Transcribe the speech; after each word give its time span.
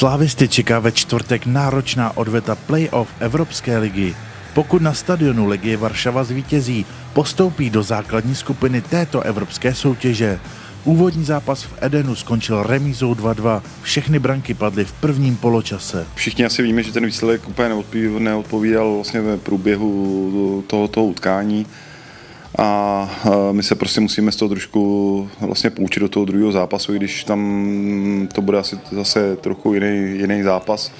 Slávisty 0.00 0.48
čeká 0.48 0.80
ve 0.80 0.92
čtvrtek 0.92 1.46
náročná 1.46 2.16
odveta 2.16 2.56
playoff 2.56 3.12
Evropské 3.20 3.78
ligy. 3.78 4.16
Pokud 4.54 4.82
na 4.82 4.94
stadionu 4.94 5.46
Legie 5.46 5.76
Varšava 5.76 6.24
zvítězí, 6.24 6.86
postoupí 7.12 7.70
do 7.70 7.82
základní 7.82 8.34
skupiny 8.34 8.80
této 8.80 9.20
evropské 9.20 9.74
soutěže. 9.74 10.40
Úvodní 10.84 11.24
zápas 11.24 11.62
v 11.62 11.74
Edenu 11.80 12.14
skončil 12.14 12.62
remízou 12.62 13.14
2-2. 13.14 13.62
Všechny 13.82 14.18
branky 14.18 14.54
padly 14.54 14.84
v 14.84 14.92
prvním 14.92 15.36
poločase. 15.36 16.06
Všichni 16.14 16.44
asi 16.44 16.62
víme, 16.62 16.82
že 16.82 16.92
ten 16.92 17.06
výsledek 17.06 17.48
úplně 17.48 17.68
neodpovídal 18.18 18.94
vlastně 18.94 19.20
průběhu 19.42 20.64
tohoto 20.66 21.04
utkání 21.04 21.66
a 22.60 23.08
my 23.52 23.62
se 23.62 23.74
prostě 23.74 24.00
musíme 24.00 24.32
z 24.32 24.36
toho 24.36 24.48
trošku 24.48 25.30
vlastně 25.40 25.70
poučit 25.70 26.00
do 26.00 26.08
toho 26.08 26.24
druhého 26.24 26.52
zápasu, 26.52 26.94
i 26.94 26.96
když 26.96 27.24
tam 27.24 28.28
to 28.34 28.42
bude 28.42 28.58
asi 28.58 28.78
zase 28.92 29.36
trochu 29.36 29.74
jiný, 29.74 30.18
jiný 30.18 30.42
zápas. 30.42 30.92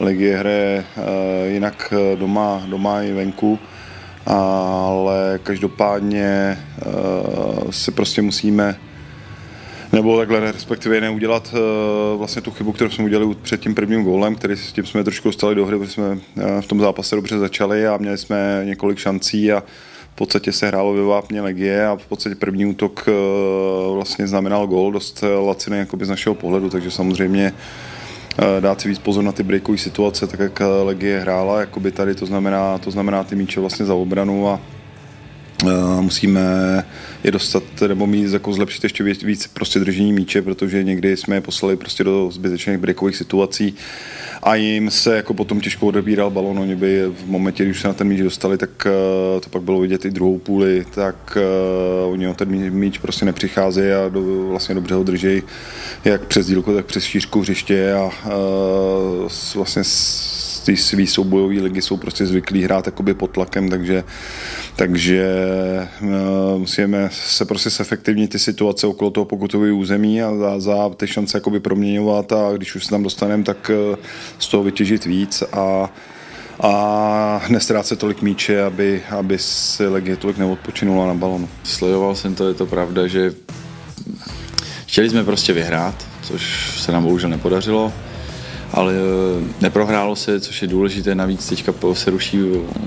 Legie 0.00 0.36
hraje 0.36 0.84
e, 0.96 1.48
jinak 1.48 1.94
doma, 2.18 2.62
doma 2.66 3.02
i 3.02 3.12
venku, 3.12 3.58
ale 4.26 5.40
každopádně 5.42 6.24
e, 6.26 6.58
si 7.70 7.90
prostě 7.90 8.22
musíme 8.22 8.76
nebo 9.92 10.18
takhle 10.18 10.52
respektive 10.52 11.00
neudělat 11.00 11.54
e, 11.54 12.16
vlastně 12.16 12.42
tu 12.42 12.50
chybu, 12.50 12.72
kterou 12.72 12.90
jsme 12.90 13.04
udělali 13.04 13.34
před 13.42 13.60
tím 13.60 13.74
prvním 13.74 14.02
gólem, 14.02 14.34
který 14.34 14.56
s 14.56 14.72
tím 14.72 14.86
jsme 14.86 15.04
trošku 15.04 15.28
dostali 15.28 15.54
do 15.54 15.66
hry, 15.66 15.78
protože 15.78 15.92
jsme 15.92 16.18
v 16.60 16.66
tom 16.66 16.80
zápase 16.80 17.16
dobře 17.16 17.38
začali 17.38 17.86
a 17.86 17.96
měli 17.96 18.18
jsme 18.18 18.62
několik 18.64 18.98
šancí 18.98 19.52
a 19.52 19.62
v 20.12 20.14
podstatě 20.14 20.52
se 20.52 20.66
hrálo 20.66 20.94
ve 20.94 21.02
vápně 21.02 21.40
Legie 21.40 21.86
a 21.86 21.96
v 21.96 22.06
podstatě 22.06 22.34
první 22.34 22.66
útok 22.66 23.04
eh, 23.08 23.12
vlastně 23.94 24.26
znamenal 24.26 24.66
gol, 24.66 24.92
dost 24.92 25.24
laciný 25.46 25.78
jakoby 25.78 26.04
z 26.04 26.08
našeho 26.08 26.34
pohledu, 26.34 26.70
takže 26.70 26.90
samozřejmě 26.90 27.52
eh, 28.38 28.60
dát 28.60 28.80
si 28.80 28.88
víc 28.88 28.98
pozor 28.98 29.24
na 29.24 29.32
ty 29.32 29.42
breakové 29.42 29.78
situace, 29.78 30.26
tak 30.26 30.40
jak 30.40 30.62
Legie 30.84 31.20
hrála, 31.20 31.60
jakoby 31.60 31.92
tady 31.92 32.14
to 32.14 32.26
znamená, 32.26 32.78
to 32.78 32.90
znamená 32.90 33.24
ty 33.24 33.36
míče 33.36 33.60
vlastně 33.60 33.86
za 33.86 33.94
obranu 33.94 34.48
a 34.48 34.60
eh, 35.64 36.00
musíme 36.00 36.40
je 37.24 37.30
dostat 37.30 37.62
nebo 37.88 38.06
mít 38.06 38.32
jako 38.32 38.52
zlepšit 38.52 38.84
ještě 38.84 39.04
víc, 39.04 39.22
víc 39.22 39.46
prostě 39.46 39.78
držení 39.78 40.12
míče, 40.12 40.42
protože 40.42 40.84
někdy 40.84 41.16
jsme 41.16 41.36
je 41.36 41.40
poslali 41.40 41.76
prostě 41.76 42.04
do 42.04 42.30
zbytečných 42.30 42.78
breakových 42.78 43.16
situací 43.16 43.74
a 44.42 44.54
jim 44.54 44.90
se 44.90 45.16
jako 45.16 45.34
potom 45.34 45.60
těžko 45.60 45.86
odebíral 45.86 46.30
balon, 46.30 46.58
oni 46.58 46.76
by 46.76 47.06
v 47.06 47.26
momentě, 47.26 47.64
když 47.64 47.80
se 47.80 47.88
na 47.88 47.94
ten 47.94 48.08
míč 48.08 48.20
dostali, 48.20 48.58
tak 48.58 48.70
uh, 48.86 49.40
to 49.40 49.50
pak 49.50 49.62
bylo 49.62 49.80
vidět 49.80 50.04
i 50.04 50.10
druhou 50.10 50.38
půli, 50.38 50.86
tak 50.94 51.38
uh, 52.06 52.12
oni 52.12 52.28
o 52.28 52.34
ten 52.34 52.48
míč 52.70 52.98
prostě 52.98 53.24
nepřicházejí 53.24 53.92
a 53.92 54.08
do, 54.08 54.48
vlastně 54.48 54.74
dobře 54.74 54.94
ho 54.94 55.02
drží 55.02 55.42
jak 56.04 56.26
přes 56.26 56.46
dílku, 56.46 56.74
tak 56.74 56.86
přes 56.86 57.04
šířku 57.04 57.40
hřiště. 57.40 57.92
A 57.92 58.04
uh, 58.04 58.12
vlastně 59.54 59.82
ty 60.64 60.76
svý 60.76 61.06
soubojové 61.06 61.54
ligy 61.54 61.82
jsou 61.82 61.96
prostě 61.96 62.26
zvyklí 62.26 62.62
hrát 62.62 62.86
jakoby 62.86 63.14
pod 63.14 63.30
tlakem, 63.30 63.68
takže, 63.68 64.04
takže 64.76 65.26
uh, 66.02 66.08
musíme 66.58 67.08
se 67.12 67.44
prostě 67.44 67.70
sefektivnit 67.70 68.30
ty 68.30 68.38
situace 68.38 68.86
okolo 68.86 69.10
toho 69.10 69.24
pokutového 69.24 69.76
území 69.76 70.22
a 70.22 70.34
za, 70.34 70.60
za 70.60 70.88
ty 70.88 71.06
šance 71.06 71.36
jakoby 71.36 71.60
proměňovat 71.60 72.32
a 72.32 72.52
když 72.56 72.74
už 72.74 72.84
se 72.84 72.90
tam 72.90 73.02
dostaneme, 73.02 73.44
tak 73.44 73.70
uh, 73.90 73.96
z 74.38 74.48
toho 74.48 74.62
vytěžit 74.62 75.04
víc 75.04 75.42
a 75.52 75.92
a 76.60 77.42
nestrácet 77.48 77.98
tolik 77.98 78.22
míče, 78.22 78.62
aby, 78.62 79.02
aby 79.18 79.38
si 79.38 79.86
Legie 79.86 80.16
tolik 80.16 80.38
neodpočinula 80.38 81.06
na 81.06 81.14
balonu. 81.14 81.48
Sledoval 81.64 82.14
jsem 82.14 82.34
to, 82.34 82.48
je 82.48 82.54
to 82.54 82.66
pravda, 82.66 83.06
že 83.06 83.34
chtěli 84.86 85.10
jsme 85.10 85.24
prostě 85.24 85.52
vyhrát, 85.52 86.06
což 86.22 86.72
se 86.80 86.92
nám 86.92 87.02
bohužel 87.02 87.30
nepodařilo 87.30 87.92
ale 88.72 88.94
eh, 88.94 89.44
neprohrálo 89.60 90.16
se, 90.16 90.40
což 90.40 90.62
je 90.62 90.68
důležité, 90.68 91.14
navíc 91.14 91.48
teďka 91.48 91.72
se 91.92 92.10
ruší 92.10 92.38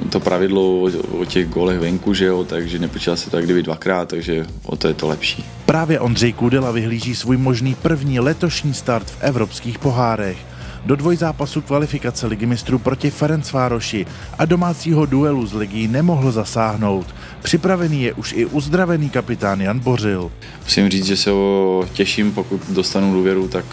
to 0.10 0.20
pravidlo 0.20 0.90
o, 1.20 1.26
těch 1.26 1.50
golech 1.50 1.80
venku, 1.80 2.14
že 2.14 2.26
jo, 2.26 2.44
takže 2.44 2.80
nepočítá 2.80 3.16
se 3.16 3.30
to 3.30 3.38
jak 3.38 3.46
kdyby 3.46 3.64
dvakrát, 3.64 4.10
takže 4.10 4.46
o 4.64 4.76
to 4.76 4.88
je 4.88 4.94
to 4.94 5.08
lepší. 5.08 5.46
Právě 5.66 6.00
Ondřej 6.00 6.34
Kudela 6.34 6.72
vyhlíží 6.72 7.16
svůj 7.16 7.38
možný 7.38 7.76
první 7.76 8.20
letošní 8.20 8.74
start 8.74 9.10
v 9.10 9.18
evropských 9.22 9.80
pohárech 9.80 10.38
do 10.86 10.96
dvojzápasu 10.96 11.62
kvalifikace 11.62 12.28
ligy 12.28 12.46
mistrů 12.46 12.80
proti 12.80 13.10
Ferencvároši 13.10 14.06
a 14.38 14.46
domácího 14.46 15.06
duelu 15.06 15.46
z 15.46 15.54
ligí 15.54 15.88
nemohl 15.88 16.32
zasáhnout. 16.32 17.16
Připravený 17.46 18.04
je 18.04 18.14
už 18.14 18.34
i 18.34 18.46
uzdravený 18.46 19.10
kapitán 19.10 19.62
Jan 19.62 19.80
Bořil. 19.80 20.32
Musím 20.64 20.90
říct, 20.90 21.06
že 21.06 21.18
se 21.18 21.30
ho 21.30 21.86
těším, 21.94 22.32
pokud 22.32 22.62
dostanu 22.70 23.14
důvěru, 23.14 23.48
tak 23.48 23.66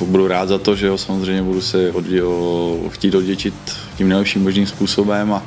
budu 0.00 0.28
rád 0.28 0.48
za 0.48 0.58
to, 0.58 0.76
že 0.76 0.90
ho 0.90 0.98
samozřejmě 0.98 1.42
budu 1.42 1.60
se 1.60 1.92
od, 1.92 2.04
chtít 2.88 3.14
odděčit 3.14 3.54
tím 3.96 4.08
nejlepším 4.08 4.42
možným 4.42 4.66
způsobem 4.66 5.32
a 5.32 5.42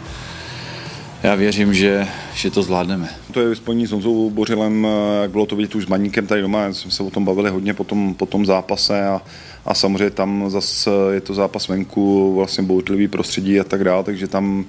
já 1.24 1.35
věřím, 1.35 1.74
že, 1.74 2.08
že 2.34 2.52
to 2.52 2.63
zvládneme. 2.63 3.09
To 3.31 3.41
je 3.41 3.56
spojení 3.56 3.88
s 3.88 3.91
Honzou 3.91 4.29
Bořilem, 4.29 4.88
jak 5.22 5.31
bylo 5.31 5.46
to 5.46 5.56
vidět 5.56 5.75
už 5.75 5.84
s 5.84 5.88
Maníkem 5.88 6.28
tady 6.28 6.41
doma, 6.41 6.74
jsme 6.74 6.91
se 6.91 7.03
o 7.03 7.09
tom 7.09 7.25
bavili 7.25 7.50
hodně 7.50 7.74
po 7.74 7.84
tom, 7.84 8.13
po 8.13 8.25
tom 8.25 8.46
zápase 8.46 9.08
a, 9.08 9.22
a 9.66 9.74
samozřejmě 9.74 10.09
tam 10.09 10.50
zase 10.50 10.90
je 11.13 11.22
to 11.22 11.34
zápas 11.34 11.68
venku, 11.68 12.35
vlastně 12.35 12.63
boutlivý 12.63 13.08
prostředí 13.08 13.59
a 13.59 13.63
tak 13.63 13.84
dále, 13.84 14.03
takže 14.03 14.28
tam 14.28 14.66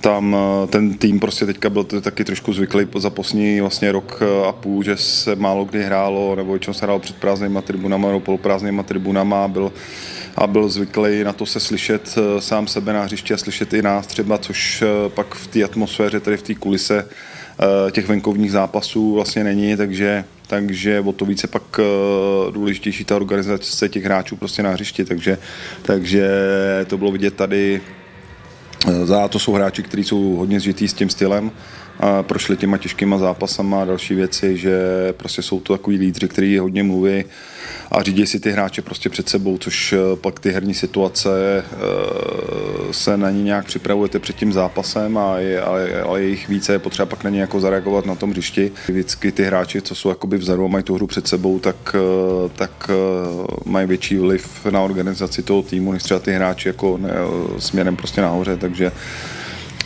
tam 0.00 0.36
ten 0.70 0.94
tým 0.94 1.20
prostě 1.20 1.46
teďka 1.46 1.70
byl 1.70 1.84
taky 1.84 2.24
trošku 2.24 2.52
zvyklý 2.52 2.86
za 2.96 3.10
poslední 3.10 3.60
vlastně 3.60 3.92
rok 3.92 4.22
a 4.48 4.52
půl, 4.52 4.82
že 4.82 4.96
se 4.96 5.36
málo 5.36 5.64
kdy 5.64 5.82
hrálo, 5.82 6.36
nebo 6.36 6.52
většinou 6.52 6.74
se 6.74 6.84
hrálo 6.84 6.98
před 6.98 7.16
prázdnýma 7.16 7.60
tribunama 7.60 8.08
nebo 8.08 8.20
poloprázdnýma 8.20 8.82
tribunama, 8.82 9.48
byl 9.48 9.72
a 10.36 10.46
byl 10.46 10.68
zvyklý 10.68 11.24
na 11.24 11.32
to 11.32 11.46
se 11.46 11.60
slyšet 11.60 12.14
eh, 12.18 12.40
sám 12.40 12.66
sebe 12.66 12.92
na 12.92 13.02
hřišti 13.02 13.34
a 13.34 13.36
slyšet 13.36 13.74
i 13.74 13.82
nás 13.82 14.06
třeba, 14.06 14.38
což 14.38 14.82
eh, 14.82 15.08
pak 15.08 15.34
v 15.34 15.46
té 15.46 15.64
atmosféře, 15.64 16.20
tedy 16.20 16.36
v 16.36 16.42
té 16.42 16.54
kulise 16.54 17.04
eh, 17.08 17.90
těch 17.90 18.08
venkovních 18.08 18.52
zápasů 18.52 19.14
vlastně 19.14 19.44
není, 19.44 19.76
takže, 19.76 20.24
takže 20.46 21.00
o 21.00 21.12
to 21.12 21.24
více 21.24 21.46
pak 21.46 21.80
důležitější 22.50 23.04
ta 23.04 23.16
organizace 23.16 23.88
těch 23.88 24.04
hráčů 24.04 24.36
prostě 24.36 24.62
na 24.62 24.70
hřišti, 24.70 25.04
takže, 25.04 25.38
takže 25.82 26.28
to 26.86 26.98
bylo 26.98 27.12
vidět 27.12 27.34
tady 27.34 27.80
za 29.04 29.28
to 29.28 29.38
jsou 29.38 29.52
hráči, 29.52 29.82
kteří 29.82 30.04
jsou 30.04 30.36
hodně 30.36 30.60
zžitý 30.60 30.88
s 30.88 30.94
tím 30.94 31.10
stylem, 31.10 31.50
a 32.00 32.22
prošli 32.22 32.56
těma 32.56 32.78
těžkýma 32.78 33.18
zápasama 33.18 33.82
a 33.82 33.84
další 33.84 34.14
věci, 34.14 34.56
že 34.56 34.78
prostě 35.16 35.42
jsou 35.42 35.60
to 35.60 35.72
takový 35.72 35.96
lídři, 35.96 36.28
kteří 36.28 36.58
hodně 36.58 36.82
mluví 36.82 37.24
a 37.90 38.02
řídí 38.02 38.26
si 38.26 38.40
ty 38.40 38.50
hráče 38.50 38.82
prostě 38.82 39.08
před 39.08 39.28
sebou, 39.28 39.58
což 39.58 39.92
eh, 39.92 40.16
pak 40.16 40.40
ty 40.40 40.50
herní 40.50 40.74
situace 40.74 41.30
eh, 41.58 42.92
se 42.92 43.16
na 43.16 43.30
ní 43.30 43.42
nějak 43.42 43.66
připravujete 43.66 44.18
před 44.18 44.36
tím 44.36 44.52
zápasem, 44.52 45.18
a 45.18 45.38
je, 45.38 45.60
ale, 45.60 46.02
ale 46.02 46.22
jejich 46.22 46.48
více 46.48 46.72
je 46.72 46.78
potřeba 46.78 47.06
pak 47.06 47.24
na 47.24 47.30
ně 47.30 47.40
jako 47.40 47.60
zareagovat 47.60 48.06
na 48.06 48.14
tom 48.14 48.30
hřišti. 48.30 48.72
Vždycky 48.88 49.32
ty 49.32 49.44
hráči, 49.44 49.82
co 49.82 49.94
jsou 49.94 50.08
jakoby 50.08 50.38
vzadu 50.38 50.64
a 50.64 50.68
mají 50.68 50.84
tu 50.84 50.94
hru 50.94 51.06
před 51.06 51.28
sebou, 51.28 51.58
tak, 51.58 51.76
eh, 51.94 52.48
tak 52.56 52.90
mají 53.64 53.86
větší 53.86 54.16
vliv 54.16 54.66
na 54.70 54.80
organizaci 54.80 55.42
toho 55.42 55.62
týmu, 55.62 55.92
než 55.92 56.02
třeba 56.02 56.20
ty 56.20 56.32
hráči 56.32 56.68
jako 56.68 56.98
ne, 56.98 57.10
směrem 57.58 57.96
prostě 57.96 58.20
nahoře, 58.20 58.56
takže 58.56 58.92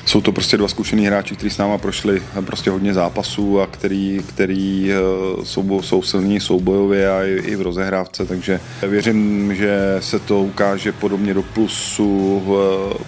jsou 0.04 0.20
to 0.20 0.32
prostě 0.32 0.56
dva 0.56 0.68
zkušený 0.68 1.06
hráči, 1.06 1.36
kteří 1.36 1.50
s 1.50 1.58
náma 1.58 1.78
prošli 1.78 2.22
prostě 2.40 2.70
hodně 2.70 2.94
zápasů 2.94 3.60
a 3.60 3.66
který, 3.66 4.20
který 4.28 4.92
eh, 4.92 4.96
jsou, 5.44 5.82
jsou 5.82 6.02
silní 6.02 6.40
soubojově 6.40 7.10
a 7.10 7.24
i, 7.24 7.32
i 7.32 7.56
v 7.56 7.62
rozehrávce, 7.62 8.26
takže 8.26 8.60
věřím, 8.82 9.54
že 9.54 9.96
se 10.00 10.18
to 10.18 10.42
ukáže 10.42 10.92
podobně 10.92 11.34
do 11.34 11.42
plusu, 11.42 12.42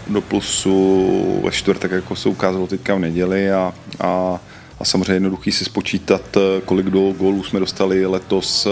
do 0.08 0.20
plusu 0.20 1.40
ve 1.44 1.50
čtvrtek, 1.50 1.90
jako 1.90 2.16
se 2.16 2.28
ukázalo 2.28 2.66
teďka 2.66 2.94
v 2.94 2.98
neděli 2.98 3.52
a, 3.52 3.74
a 4.00 4.40
a 4.82 4.84
samozřejmě 4.84 5.12
jednoduchý 5.12 5.52
si 5.52 5.64
spočítat, 5.64 6.36
eh, 6.36 6.60
kolik 6.64 6.86
gólů 6.86 7.42
jsme 7.42 7.60
dostali 7.60 8.06
letos 8.06 8.66
eh, 8.66 8.70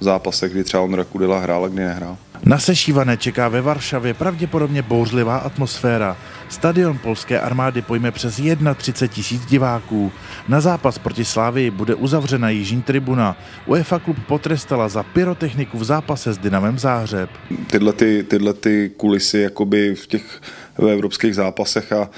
v 0.00 0.04
zápasech, 0.04 0.52
kdy 0.52 0.64
třeba 0.64 0.82
Ondra 0.82 1.04
Kudela 1.04 1.38
hrál 1.38 1.64
a 1.64 1.68
kdy 1.68 1.84
nehrál. 1.84 2.16
Na 2.44 2.58
sešívané 2.58 3.16
čeká 3.16 3.48
ve 3.48 3.60
Varšavě 3.60 4.14
pravděpodobně 4.14 4.82
bouřlivá 4.82 5.36
atmosféra. 5.36 6.16
Stadion 6.48 6.98
polské 6.98 7.40
armády 7.40 7.82
pojme 7.82 8.10
přes 8.10 8.34
31 8.34 8.74
tisíc 9.08 9.46
diváků. 9.46 10.12
Na 10.48 10.60
zápas 10.60 10.98
proti 10.98 11.24
Slávii 11.24 11.70
bude 11.70 11.94
uzavřena 11.94 12.50
jižní 12.50 12.82
tribuna. 12.82 13.36
UEFA 13.66 13.98
klub 13.98 14.16
potrestala 14.28 14.88
za 14.88 15.02
pyrotechniku 15.02 15.78
v 15.78 15.84
zápase 15.84 16.32
s 16.32 16.38
Dynamem 16.38 16.78
Záhřeb. 16.78 17.30
Tyhle, 17.70 17.92
ty, 17.92 18.22
tyhle 18.22 18.54
ty 18.54 18.90
kulisy 18.96 19.38
jakoby 19.38 19.94
v 19.94 20.06
těch 20.06 20.40
v 20.78 20.88
evropských 20.88 21.34
zápasech 21.34 21.92
a 21.92 22.10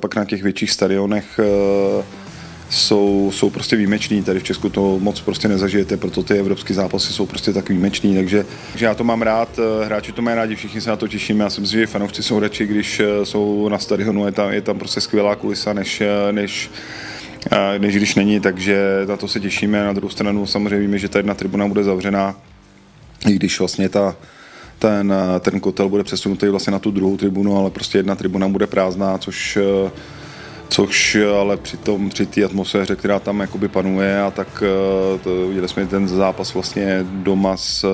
pak 0.00 0.16
na 0.16 0.24
těch 0.24 0.42
větších 0.42 0.70
stadionech 0.70 1.40
uh, 1.98 2.04
jsou, 2.70 3.30
jsou 3.34 3.50
prostě 3.50 3.76
výjimeční. 3.76 4.22
Tady 4.22 4.40
v 4.40 4.42
Česku 4.42 4.68
to 4.68 4.98
moc 4.98 5.20
prostě 5.20 5.48
nezažijete, 5.48 5.96
proto 5.96 6.22
ty 6.22 6.34
evropské 6.38 6.74
zápasy 6.74 7.12
jsou 7.12 7.26
prostě 7.26 7.52
tak 7.52 7.68
výjimeční. 7.68 8.14
Takže, 8.14 8.46
takže 8.72 8.86
já 8.86 8.94
to 8.94 9.04
mám 9.04 9.22
rád, 9.22 9.58
eh, 9.58 9.84
hráči 9.84 10.12
to 10.12 10.22
mají 10.22 10.36
rádi, 10.36 10.54
všichni 10.54 10.80
se 10.80 10.90
na 10.90 10.96
to 10.96 11.08
těšíme. 11.08 11.44
Já 11.44 11.50
si 11.50 11.60
myslím, 11.60 11.80
že 11.80 11.86
fanoušci 11.86 12.22
jsou 12.22 12.38
radši, 12.40 12.66
když 12.66 13.00
eh, 13.00 13.26
jsou 13.26 13.68
na 13.68 13.78
stadionu, 13.78 14.26
je 14.26 14.32
tam, 14.32 14.50
je 14.52 14.60
tam 14.60 14.78
prostě 14.78 15.00
skvělá 15.00 15.36
kulisa, 15.36 15.72
než, 15.72 16.00
eh, 16.00 16.32
než 16.32 16.70
než 17.78 17.96
když 17.96 18.14
není, 18.14 18.40
takže 18.40 18.78
na 19.08 19.16
to 19.16 19.28
se 19.28 19.40
těšíme. 19.40 19.84
Na 19.84 19.92
druhou 19.92 20.10
stranu 20.10 20.46
samozřejmě 20.46 20.78
víme, 20.78 20.98
že 20.98 21.08
ta 21.08 21.18
jedna 21.18 21.34
tribuna 21.34 21.68
bude 21.68 21.84
zavřená, 21.84 22.36
i 23.28 23.32
když 23.32 23.58
vlastně 23.58 23.88
ta 23.88 24.16
ten, 24.78 25.14
ten 25.40 25.60
kotel 25.60 25.88
bude 25.88 26.04
přesunutý 26.04 26.46
vlastně 26.46 26.70
na 26.70 26.78
tu 26.78 26.90
druhou 26.90 27.16
tribunu, 27.16 27.56
ale 27.56 27.70
prostě 27.70 27.98
jedna 27.98 28.14
tribuna 28.14 28.48
bude 28.48 28.66
prázdná, 28.66 29.18
což 29.18 29.58
což 30.68 31.16
ale 31.40 31.56
při 31.56 31.76
tom, 31.76 32.08
při 32.08 32.26
té 32.26 32.44
atmosféře, 32.44 32.96
která 32.96 33.18
tam 33.18 33.40
jakoby 33.40 33.68
panuje 33.68 34.22
a 34.22 34.30
tak 34.30 34.62
to, 35.24 35.48
viděli 35.48 35.68
jsme 35.68 35.86
ten 35.86 36.08
zápas 36.08 36.54
vlastně 36.54 36.98
doma 37.02 37.56
s 37.56 37.86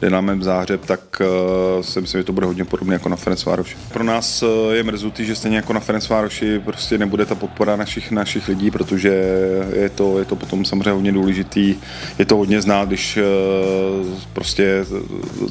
Dynamem 0.00 0.42
Záhřeb, 0.42 0.86
tak 0.86 1.00
uh, 1.20 1.82
si 1.82 2.00
myslím, 2.00 2.20
že 2.20 2.24
to 2.24 2.32
bude 2.32 2.46
hodně 2.46 2.64
podobné 2.64 2.94
jako 2.94 3.08
na 3.08 3.16
Ferencvároši. 3.16 3.76
Pro 3.92 4.04
nás 4.04 4.42
uh, 4.42 4.48
je 4.72 4.82
mrzutý, 4.82 5.24
že 5.26 5.36
stejně 5.36 5.56
jako 5.56 5.72
na 5.72 5.80
Ferencvároši 5.80 6.58
prostě 6.58 6.98
nebude 6.98 7.26
ta 7.26 7.34
podpora 7.34 7.76
našich, 7.76 8.10
našich 8.10 8.48
lidí, 8.48 8.70
protože 8.70 9.08
je 9.72 9.88
to, 9.88 10.18
je 10.18 10.24
to 10.24 10.36
potom 10.36 10.64
samozřejmě 10.64 10.90
hodně 10.90 11.12
důležitý. 11.12 11.74
Je 12.18 12.24
to 12.24 12.36
hodně 12.36 12.62
znát, 12.62 12.88
když 12.88 13.16
uh, 13.16 14.06
prostě 14.32 14.84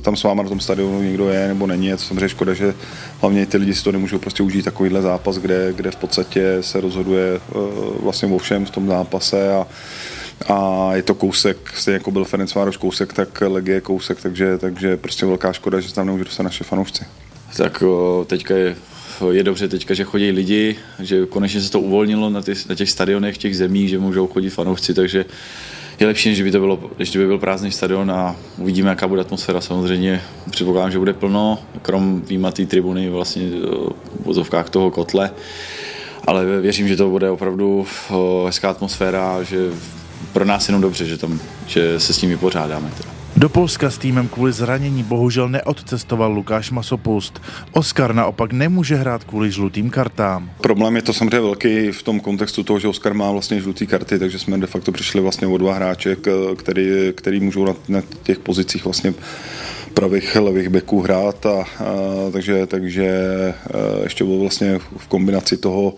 tam 0.01 0.15
s 0.15 0.23
váma 0.23 0.43
na 0.43 0.49
tom 0.49 0.59
stadionu 0.59 1.01
někdo 1.01 1.29
je 1.29 1.47
nebo 1.47 1.67
není. 1.67 1.87
Je 1.87 1.97
to 1.97 2.03
samozřejmě 2.03 2.29
škoda, 2.29 2.53
že 2.53 2.73
hlavně 3.21 3.45
ty 3.45 3.57
lidi 3.57 3.75
si 3.75 3.83
to 3.83 3.91
nemůžou 3.91 4.19
prostě 4.19 4.43
užít 4.43 4.65
takovýhle 4.65 5.01
zápas, 5.01 5.37
kde, 5.37 5.73
kde 5.73 5.91
v 5.91 5.95
podstatě 5.95 6.57
se 6.61 6.81
rozhoduje 6.81 7.39
vlastně 8.03 8.27
o 8.27 8.37
všem 8.37 8.65
v 8.65 8.69
tom 8.69 8.87
zápase 8.87 9.53
a 9.53 9.67
a 10.45 10.89
je 10.95 11.03
to 11.03 11.15
kousek, 11.15 11.57
stejně 11.75 11.95
jako 11.95 12.11
byl 12.11 12.25
Ferencvároš 12.25 12.77
kousek, 12.77 13.13
tak 13.13 13.41
Legie 13.47 13.81
kousek, 13.81 14.21
takže, 14.21 14.57
takže 14.57 14.97
prostě 14.97 15.25
velká 15.25 15.53
škoda, 15.53 15.79
že 15.79 15.93
tam 15.93 16.05
nemůžu 16.05 16.23
dostat 16.23 16.43
naše 16.43 16.63
fanoušci. 16.63 17.05
Tak 17.57 17.83
teďka 18.27 18.55
je 18.55 18.75
je 19.31 19.43
dobře 19.43 19.67
teďka, 19.67 19.93
že 19.93 20.03
chodí 20.03 20.31
lidi, 20.31 20.75
že 20.99 21.25
konečně 21.25 21.61
se 21.61 21.71
to 21.71 21.79
uvolnilo 21.79 22.29
na, 22.29 22.41
ty, 22.41 22.53
na 22.69 22.75
těch 22.75 22.89
stadionech 22.89 23.37
těch 23.37 23.57
zemí, 23.57 23.87
že 23.87 23.99
můžou 23.99 24.27
chodit 24.27 24.49
fanoušci, 24.49 24.93
takže 24.93 25.25
je 25.99 26.07
lepší, 26.07 26.29
než 26.29 26.41
by 26.41 26.51
to 26.51 26.59
bylo, 26.59 26.79
než 26.99 27.17
by 27.17 27.25
byl 27.25 27.37
prázdný 27.37 27.71
stadion 27.71 28.11
a 28.11 28.35
uvidíme, 28.57 28.89
jaká 28.89 29.07
bude 29.07 29.21
atmosféra. 29.21 29.61
Samozřejmě 29.61 30.21
předpokládám, 30.49 30.91
že 30.91 30.99
bude 30.99 31.13
plno, 31.13 31.59
krom 31.81 32.21
výjimatý 32.21 32.65
tribuny 32.65 33.09
vlastně 33.09 33.49
v 33.49 34.25
vozovkách 34.25 34.69
toho 34.69 34.91
kotle, 34.91 35.31
ale 36.27 36.61
věřím, 36.61 36.87
že 36.87 36.95
to 36.95 37.09
bude 37.09 37.29
opravdu 37.29 37.87
hezká 38.45 38.69
atmosféra, 38.69 39.43
že 39.43 39.57
pro 40.33 40.45
nás 40.45 40.67
jenom 40.67 40.81
dobře, 40.81 41.05
že, 41.05 41.17
tam, 41.17 41.39
že 41.67 41.99
se 41.99 42.13
s 42.13 42.17
tím 42.17 42.29
vypořádáme. 42.29 42.91
Teda. 42.97 43.09
Do 43.37 43.49
Polska 43.49 43.89
s 43.89 43.97
týmem 43.97 44.27
kvůli 44.27 44.51
zranění 44.51 45.03
bohužel 45.03 45.49
neodcestoval 45.49 46.31
Lukáš 46.31 46.71
Masopust. 46.71 47.41
Oskar 47.71 48.15
naopak 48.15 48.53
nemůže 48.53 48.95
hrát 48.95 49.23
kvůli 49.23 49.51
žlutým 49.51 49.89
kartám. 49.89 50.51
Problém 50.61 50.95
je 50.95 51.01
to 51.01 51.13
samozřejmě 51.13 51.39
velký 51.39 51.91
v 51.91 52.03
tom 52.03 52.19
kontextu 52.19 52.63
toho, 52.63 52.79
že 52.79 52.87
Oskar 52.87 53.13
má 53.13 53.31
vlastně 53.31 53.61
žluté 53.61 53.85
karty, 53.85 54.19
takže 54.19 54.39
jsme 54.39 54.57
de 54.57 54.67
facto 54.67 54.91
přišli 54.91 55.21
vlastně 55.21 55.47
o 55.47 55.57
dva 55.57 55.73
hráče, 55.73 56.17
který, 56.55 56.89
který 57.15 57.39
můžou 57.39 57.65
na, 57.65 57.73
na 57.87 58.01
těch 58.23 58.39
pozicích 58.39 58.85
vlastně 58.85 59.13
pravých 59.93 60.35
levých 60.35 60.69
beků 60.69 61.01
hrát 61.01 61.45
a, 61.45 61.49
a 61.49 61.65
takže, 62.31 62.65
takže 62.65 63.09
a 63.73 64.03
ještě 64.03 64.23
bylo 64.23 64.39
vlastně 64.39 64.79
v 64.97 65.07
kombinaci 65.07 65.57
toho 65.57 65.93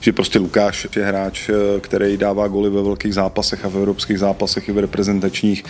že 0.00 0.12
prostě 0.12 0.38
Lukáš 0.38 0.86
je 0.96 1.04
hráč, 1.04 1.48
eh, 1.48 1.80
který 1.80 2.16
dává 2.16 2.48
goly 2.48 2.70
ve 2.70 2.82
velkých 2.82 3.14
zápasech 3.14 3.64
a 3.64 3.68
v 3.68 3.76
evropských 3.76 4.18
zápasech 4.18 4.68
i 4.68 4.72
v 4.72 4.78
reprezentačních. 4.78 5.64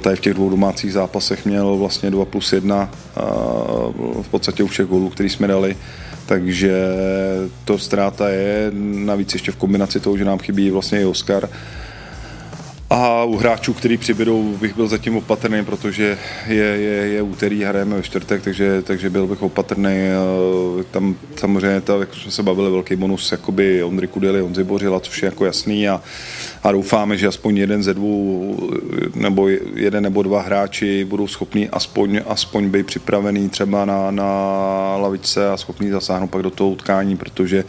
Tady 0.00 0.16
v 0.16 0.20
těch 0.20 0.34
dvou 0.34 0.50
domácích 0.50 0.92
zápasech 0.92 1.44
měl 1.44 1.76
vlastně 1.76 2.10
2 2.10 2.24
plus 2.24 2.52
1 2.52 2.90
v 4.22 4.28
podstatě 4.30 4.62
u 4.62 4.66
všech 4.66 4.86
gólů, 4.86 5.10
který 5.10 5.28
jsme 5.28 5.46
dali. 5.46 5.76
Takže 6.26 6.72
to 7.64 7.78
ztráta 7.78 8.28
je, 8.28 8.72
navíc 9.04 9.32
ještě 9.32 9.52
v 9.52 9.56
kombinaci 9.56 10.00
toho, 10.00 10.16
že 10.16 10.24
nám 10.24 10.38
chybí 10.38 10.70
vlastně 10.70 11.00
i 11.00 11.04
Oscar, 11.04 11.48
a 12.90 13.24
u 13.24 13.36
hráčů, 13.36 13.74
který 13.74 13.96
přibydou, 13.96 14.42
bych 14.42 14.76
byl 14.76 14.88
zatím 14.88 15.16
opatrný, 15.16 15.64
protože 15.64 16.18
je, 16.46 16.64
je, 16.64 17.06
je 17.06 17.22
úterý, 17.22 17.64
hrajeme 17.64 17.96
ve 17.96 18.02
čtvrtek, 18.02 18.42
takže, 18.42 18.82
takže 18.82 19.10
byl 19.10 19.26
bych 19.26 19.42
opatrný. 19.42 19.96
Tam 20.90 21.16
samozřejmě, 21.36 21.80
ta, 21.80 21.96
jak 21.96 22.14
jsme 22.14 22.30
se 22.30 22.42
bavili, 22.42 22.70
velký 22.70 22.96
bonus 22.96 23.32
jakoby 23.32 23.82
Ondry 23.82 24.06
Kudely, 24.06 24.40
Honzi 24.40 24.64
Bořila, 24.64 25.00
což 25.00 25.22
je 25.22 25.26
jako 25.26 25.44
jasný 25.44 25.88
a, 25.88 26.02
a 26.62 26.72
doufáme, 26.72 27.18
že 27.18 27.26
aspoň 27.26 27.56
jeden 27.56 27.82
ze 27.82 27.94
dvou, 27.94 28.56
nebo 29.14 29.48
jeden 29.74 30.02
nebo 30.02 30.22
dva 30.22 30.42
hráči 30.42 31.04
budou 31.04 31.26
schopní 31.26 31.68
aspoň, 31.68 32.20
aspoň 32.26 32.68
být 32.68 32.86
připravený 32.86 33.48
třeba 33.48 33.84
na, 33.84 34.10
na 34.10 34.26
lavičce 34.96 35.50
a 35.50 35.56
schopní 35.56 35.90
zasáhnout 35.90 36.30
pak 36.30 36.42
do 36.42 36.50
toho 36.50 36.70
utkání, 36.70 37.16
protože 37.16 37.64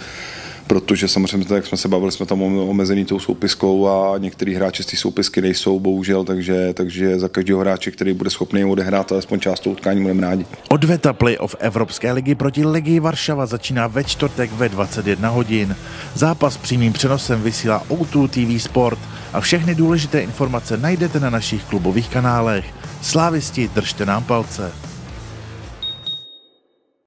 protože 0.68 1.08
samozřejmě, 1.08 1.56
jak 1.56 1.66
jsme 1.66 1.78
se 1.78 1.88
bavili, 1.88 2.12
jsme 2.12 2.26
tam 2.26 2.42
omezený 2.42 3.06
tou 3.06 3.20
soupiskou 3.20 3.88
a 3.88 4.18
některý 4.18 4.56
hráči 4.56 4.84
z 4.84 4.86
té 4.86 4.98
soupisky 4.98 5.42
nejsou, 5.42 5.80
bohužel, 5.80 6.24
takže, 6.24 6.74
takže 6.74 7.20
za 7.20 7.30
každého 7.30 7.60
hráče, 7.60 7.92
který 7.92 8.14
bude 8.14 8.30
schopný 8.30 8.66
odehrát 8.66 9.12
alespoň 9.12 9.40
část 9.40 9.60
toho 9.60 9.72
utkání, 9.72 10.02
budeme 10.02 10.22
rádi. 10.22 10.46
Odveta 10.70 11.14
playoff 11.14 11.56
Evropské 11.60 12.12
ligy 12.12 12.36
proti 12.36 12.66
Legii 12.66 13.00
Varšava 13.00 13.46
začíná 13.46 13.88
ve 13.88 14.04
čtvrtek 14.04 14.52
ve 14.54 14.70
21 14.70 15.30
hodin. 15.30 15.76
Zápas 16.14 16.58
přímým 16.58 16.94
přenosem 16.94 17.42
vysílá 17.42 17.84
O2 17.90 18.28
TV 18.28 18.64
Sport 18.64 19.00
a 19.34 19.42
všechny 19.42 19.76
důležité 19.76 20.22
informace 20.22 20.78
najdete 20.78 21.20
na 21.20 21.30
našich 21.30 21.64
klubových 21.64 22.10
kanálech. 22.10 22.66
Slávisti, 23.02 23.68
držte 23.68 24.06
nám 24.06 24.24
palce. 24.24 24.95